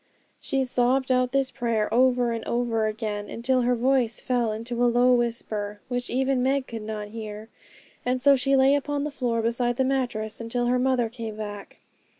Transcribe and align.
She 0.39 0.63
sobbed 0.63 1.11
out 1.11 1.31
this 1.31 1.51
prayer 1.51 1.87
over 1.93 2.31
and 2.31 2.43
over 2.45 2.87
again, 2.87 3.29
until 3.29 3.61
her 3.61 3.75
voice 3.75 4.19
fell 4.19 4.51
into 4.51 4.83
a 4.83 4.89
low 4.89 5.13
whisper 5.13 5.79
which 5.89 6.09
even 6.09 6.41
Meg 6.41 6.65
could 6.65 6.81
not 6.81 7.09
hear; 7.09 7.49
and 8.03 8.19
so 8.19 8.35
she 8.35 8.55
lay 8.55 8.73
upon 8.73 9.03
the 9.03 9.11
floor 9.11 9.43
beside 9.43 9.75
the 9.75 9.85
mattress 9.85 10.41
until 10.41 10.65
her 10.65 10.79
mother 10.79 11.07
came 11.07 11.35
back. 11.35 11.77